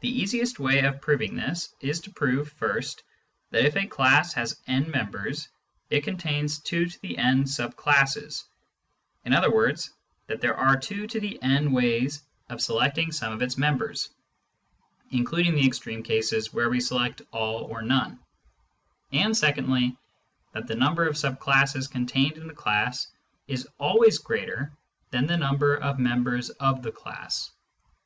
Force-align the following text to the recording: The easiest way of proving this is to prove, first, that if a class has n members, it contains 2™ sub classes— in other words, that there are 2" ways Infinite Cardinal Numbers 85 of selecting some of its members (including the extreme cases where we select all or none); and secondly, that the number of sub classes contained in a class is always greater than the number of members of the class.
The 0.00 0.10
easiest 0.10 0.58
way 0.60 0.80
of 0.80 1.00
proving 1.00 1.34
this 1.34 1.72
is 1.80 2.00
to 2.00 2.10
prove, 2.10 2.52
first, 2.52 3.02
that 3.50 3.64
if 3.64 3.76
a 3.78 3.86
class 3.86 4.34
has 4.34 4.60
n 4.66 4.90
members, 4.90 5.48
it 5.88 6.04
contains 6.04 6.60
2™ 6.60 7.48
sub 7.48 7.74
classes— 7.74 8.44
in 9.24 9.32
other 9.32 9.50
words, 9.50 9.90
that 10.26 10.42
there 10.42 10.54
are 10.54 10.76
2" 10.76 11.00
ways 11.06 11.14
Infinite 11.30 11.40
Cardinal 11.40 11.70
Numbers 11.70 12.14
85 12.16 12.24
of 12.50 12.60
selecting 12.60 13.10
some 13.10 13.32
of 13.32 13.40
its 13.40 13.56
members 13.56 14.10
(including 15.12 15.54
the 15.54 15.66
extreme 15.66 16.02
cases 16.02 16.52
where 16.52 16.68
we 16.68 16.78
select 16.78 17.22
all 17.30 17.62
or 17.62 17.80
none); 17.80 18.18
and 19.12 19.34
secondly, 19.34 19.96
that 20.52 20.66
the 20.66 20.76
number 20.76 21.06
of 21.08 21.16
sub 21.16 21.40
classes 21.40 21.88
contained 21.88 22.36
in 22.36 22.50
a 22.50 22.54
class 22.54 23.06
is 23.46 23.66
always 23.78 24.18
greater 24.18 24.70
than 25.10 25.26
the 25.26 25.38
number 25.38 25.74
of 25.74 25.98
members 25.98 26.50
of 26.50 26.82
the 26.82 26.92
class. 26.92 27.50